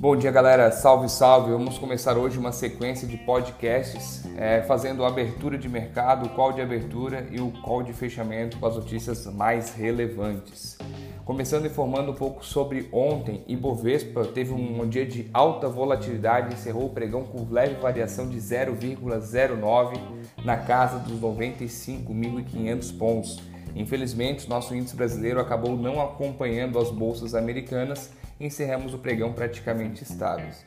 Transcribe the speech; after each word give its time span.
Bom 0.00 0.16
dia, 0.16 0.30
galera. 0.30 0.72
Salve, 0.72 1.10
salve. 1.10 1.52
Vamos 1.52 1.76
começar 1.76 2.16
hoje 2.16 2.38
uma 2.38 2.52
sequência 2.52 3.06
de 3.06 3.18
podcasts 3.18 4.24
é, 4.34 4.62
fazendo 4.62 5.04
a 5.04 5.08
abertura 5.08 5.58
de 5.58 5.68
mercado, 5.68 6.24
o 6.24 6.30
call 6.30 6.54
de 6.54 6.62
abertura 6.62 7.28
e 7.30 7.38
o 7.38 7.50
call 7.60 7.82
de 7.82 7.92
fechamento 7.92 8.56
com 8.56 8.64
as 8.64 8.76
notícias 8.76 9.26
mais 9.26 9.74
relevantes. 9.74 10.78
Começando 11.22 11.66
informando 11.66 12.12
um 12.12 12.14
pouco 12.14 12.42
sobre 12.42 12.88
ontem, 12.90 13.44
Ibovespa 13.46 14.24
teve 14.24 14.54
um 14.54 14.88
dia 14.88 15.04
de 15.04 15.28
alta 15.34 15.68
volatilidade, 15.68 16.54
encerrou 16.54 16.86
o 16.86 16.94
pregão 16.94 17.24
com 17.24 17.46
leve 17.52 17.74
variação 17.74 18.26
de 18.26 18.38
0,09 18.38 20.00
na 20.42 20.56
casa 20.56 20.98
dos 20.98 21.20
95.500 21.20 22.96
pontos. 22.96 23.38
Infelizmente, 23.74 24.48
nosso 24.48 24.74
índice 24.74 24.96
brasileiro 24.96 25.40
acabou 25.40 25.76
não 25.76 26.00
acompanhando 26.00 26.78
as 26.78 26.90
bolsas 26.90 27.34
americanas 27.34 28.10
encerramos 28.40 28.94
o 28.94 28.98
pregão 28.98 29.32
praticamente 29.32 30.02
estáveis. 30.02 30.64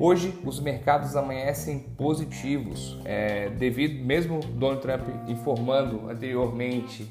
Hoje, 0.00 0.36
os 0.44 0.58
mercados 0.58 1.14
amanhecem 1.16 1.80
positivos, 1.96 2.98
é, 3.04 3.50
devido, 3.50 4.02
mesmo 4.04 4.40
Donald 4.40 4.80
Trump 4.80 5.02
informando 5.28 6.08
anteriormente 6.08 7.06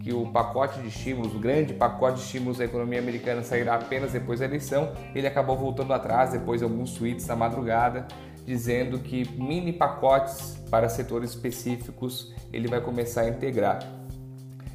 que 0.00 0.12
o 0.12 0.26
pacote 0.26 0.80
de 0.80 0.88
estímulos, 0.88 1.34
o 1.34 1.38
grande 1.38 1.74
pacote 1.74 2.18
de 2.18 2.24
estímulos 2.24 2.58
da 2.58 2.64
economia 2.64 2.98
americana 2.98 3.42
sairá 3.42 3.74
apenas 3.74 4.12
depois 4.12 4.40
da 4.40 4.46
eleição, 4.46 4.92
ele 5.14 5.26
acabou 5.26 5.56
voltando 5.56 5.92
atrás 5.92 6.30
depois 6.32 6.60
de 6.60 6.64
alguns 6.64 6.94
tweets 6.94 7.26
na 7.26 7.36
madrugada, 7.36 8.06
dizendo 8.44 8.98
que 8.98 9.28
mini 9.38 9.72
pacotes 9.72 10.58
para 10.70 10.88
setores 10.88 11.30
específicos 11.30 12.34
ele 12.52 12.66
vai 12.66 12.80
começar 12.80 13.22
a 13.22 13.28
integrar. 13.28 14.01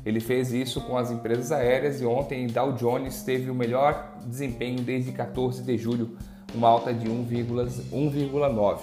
Ele 0.07 0.21
fez 0.21 0.53
isso 0.53 0.79
com 0.79 0.97
as 0.97 1.11
empresas 1.11 1.52
aéreas 1.52 1.99
e 1.99 2.05
ontem 2.05 2.47
Dow 2.47 2.71
Jones 2.71 3.23
teve 3.23 3.52
o 3.52 3.53
melhor 3.53 4.16
desempenho 4.25 4.80
desde 4.80 5.11
14 5.11 5.61
de 5.61 5.77
julho, 5.77 6.17
uma 6.55 6.69
alta 6.69 6.94
de 6.94 7.09
1,9. 7.09 8.80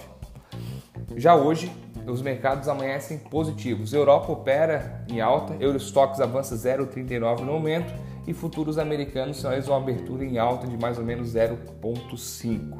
Já 1.16 1.34
hoje, 1.34 1.72
os 2.06 2.20
mercados 2.20 2.68
amanhecem 2.68 3.16
positivos. 3.16 3.94
Europa 3.94 4.32
opera 4.32 5.02
em 5.08 5.22
alta, 5.22 5.56
Eurostox 5.58 6.20
avança 6.20 6.56
0,39 6.56 7.40
no 7.40 7.54
momento 7.54 7.90
e 8.26 8.34
futuros 8.34 8.76
americanos 8.76 9.38
sinalizam 9.38 9.72
uma 9.72 9.80
abertura 9.80 10.26
em 10.26 10.36
alta 10.36 10.66
de 10.66 10.76
mais 10.76 10.98
ou 10.98 11.04
menos 11.06 11.32
0,5. 11.32 12.76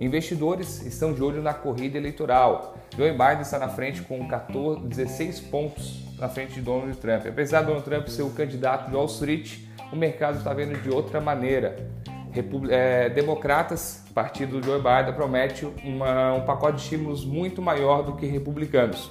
Investidores 0.00 0.84
estão 0.84 1.12
de 1.12 1.22
olho 1.22 1.40
na 1.40 1.54
corrida 1.54 1.96
eleitoral. 1.96 2.76
Joe 2.96 3.12
Biden 3.12 3.40
está 3.42 3.58
na 3.58 3.68
frente 3.68 4.02
com 4.02 4.26
14, 4.26 4.80
16 4.80 5.40
pontos 5.40 6.02
na 6.18 6.28
frente 6.28 6.54
de 6.54 6.60
Donald 6.60 6.96
Trump. 6.96 7.26
Apesar 7.26 7.60
de 7.60 7.66
Donald 7.66 7.84
Trump 7.84 8.08
ser 8.08 8.22
o 8.22 8.30
candidato 8.30 8.90
de 8.90 8.96
Wall 8.96 9.06
Street, 9.06 9.58
o 9.92 9.96
mercado 9.96 10.38
está 10.38 10.52
vendo 10.52 10.80
de 10.82 10.90
outra 10.90 11.20
maneira. 11.20 11.88
Repub 12.32 12.66
é, 12.68 13.08
democratas, 13.08 14.04
partido 14.12 14.60
do 14.60 14.66
Joe 14.66 14.78
Biden, 14.78 15.14
promete 15.14 15.66
uma, 15.84 16.32
um 16.34 16.44
pacote 16.44 16.78
de 16.78 16.82
estímulos 16.82 17.24
muito 17.24 17.62
maior 17.62 18.02
do 18.02 18.16
que 18.16 18.26
republicanos. 18.26 19.10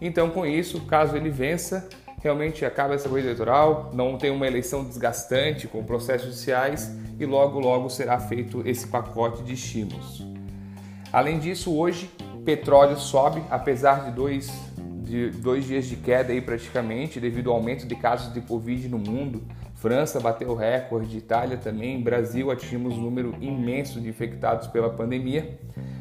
Então, 0.00 0.30
com 0.30 0.46
isso, 0.46 0.80
caso 0.82 1.16
ele 1.16 1.28
vença, 1.28 1.88
realmente 2.20 2.64
acaba 2.64 2.94
essa 2.94 3.08
corrida 3.08 3.28
eleitoral, 3.28 3.90
não 3.92 4.16
tem 4.16 4.30
uma 4.30 4.46
eleição 4.46 4.84
desgastante 4.84 5.66
com 5.66 5.82
processos 5.82 6.28
judiciais 6.28 6.94
e 7.18 7.26
logo, 7.26 7.58
logo 7.58 7.88
será 7.90 8.18
feito 8.18 8.62
esse 8.66 8.86
pacote 8.86 9.42
de 9.42 9.54
estímulos. 9.54 10.24
Além 11.12 11.38
disso, 11.38 11.76
hoje, 11.76 12.10
petróleo 12.44 12.96
sobe, 12.96 13.42
apesar 13.50 14.04
de 14.04 14.12
dois 14.12 14.50
de 15.10 15.28
dois 15.28 15.66
dias 15.66 15.86
de 15.86 15.96
queda 15.96 16.32
aí 16.32 16.40
praticamente, 16.40 17.18
devido 17.18 17.50
ao 17.50 17.56
aumento 17.56 17.84
de 17.84 17.96
casos 17.96 18.32
de 18.32 18.40
Covid 18.40 18.88
no 18.88 18.98
mundo. 18.98 19.42
França 19.74 20.20
bateu 20.20 20.54
recorde, 20.54 21.16
Itália 21.18 21.56
também, 21.56 22.00
Brasil 22.00 22.50
atingimos 22.50 22.94
um 22.94 23.00
número 23.00 23.34
imenso 23.40 24.00
de 24.00 24.08
infectados 24.08 24.68
pela 24.68 24.90
pandemia. 24.90 25.58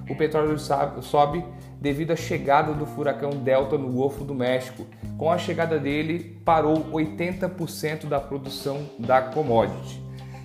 O 0.09 0.15
petróleo 0.15 0.57
sobe 0.57 1.45
devido 1.79 2.11
à 2.11 2.15
chegada 2.15 2.73
do 2.73 2.85
furacão 2.85 3.29
Delta 3.29 3.77
no 3.77 3.89
Golfo 3.89 4.23
do 4.23 4.33
México. 4.33 4.85
Com 5.17 5.31
a 5.31 5.37
chegada 5.37 5.77
dele, 5.77 6.41
parou 6.43 6.85
80% 6.91 8.05
da 8.07 8.19
produção 8.19 8.89
da 8.97 9.21
commodity. 9.21 10.01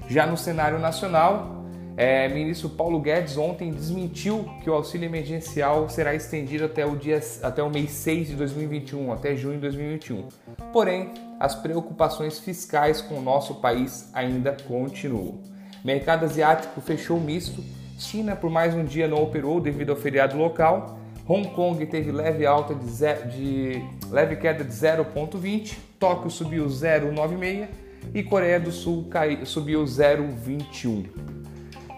Já 0.09 0.27
no 0.27 0.37
cenário 0.37 0.79
nacional, 0.79 1.65
é, 1.97 2.29
ministro 2.29 2.69
Paulo 2.69 3.01
Guedes 3.01 3.37
ontem 3.37 3.71
desmentiu 3.71 4.49
que 4.63 4.69
o 4.69 4.75
auxílio 4.75 5.07
emergencial 5.07 5.89
será 5.89 6.15
estendido 6.15 6.65
até 6.65 6.85
o, 6.85 6.97
dia, 6.97 7.21
até 7.43 7.63
o 7.63 7.71
mês 7.71 7.91
6 7.93 8.29
de 8.29 8.35
2021, 8.35 9.13
até 9.13 9.37
junho 9.37 9.55
de 9.55 9.61
2021. 9.61 10.29
Porém, 10.73 11.15
as 11.39 11.55
preocupações 11.55 12.39
fiscais 12.41 13.01
com 13.01 13.15
o 13.15 13.23
nosso 13.23 13.57
país 13.57 14.11
ainda 14.13 14.57
continuam. 14.67 15.41
Mercado 15.85 16.25
asiático 16.25 16.81
fechou 16.81 17.21
misto, 17.21 17.63
China 17.99 18.34
por 18.37 18.50
mais 18.50 18.75
um 18.75 18.84
dia 18.84 19.09
não 19.09 19.22
operou 19.22 19.60
devido 19.60 19.91
ao 19.91 19.97
feriado 19.97 20.37
local, 20.37 20.99
Hong 21.27 21.49
Kong 21.50 21.84
teve 21.87 22.12
leve 22.12 22.44
alta 22.44 22.75
de, 22.75 22.87
de 23.31 23.82
leve 24.10 24.37
queda 24.37 24.62
de 24.62 24.71
0,20, 24.71 25.77
Tóquio 25.99 26.31
subiu 26.31 26.66
0,96 26.66 27.69
e 28.12 28.22
Coreia 28.22 28.60
do 28.60 28.71
Sul 28.71 29.09
cai, 29.09 29.47
subiu 29.47 29.84
0,21. 29.84 31.06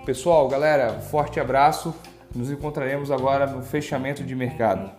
Pessoal, 0.04 0.46
galera, 0.48 1.00
forte 1.00 1.40
abraço. 1.40 1.92
Nos 2.32 2.50
encontraremos 2.50 3.10
agora 3.10 3.46
no 3.46 3.62
fechamento 3.62 4.22
de 4.22 4.36
mercado. 4.36 4.90